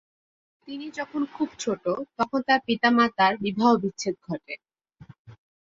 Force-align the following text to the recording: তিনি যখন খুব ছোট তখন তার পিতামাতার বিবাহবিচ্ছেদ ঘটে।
তিনি 0.67 0.85
যখন 0.91 1.21
খুব 1.33 1.49
ছোট 1.59 1.83
তখন 2.17 2.39
তার 2.47 2.59
পিতামাতার 2.67 3.33
বিবাহবিচ্ছেদ 3.43 4.15
ঘটে। 4.27 4.53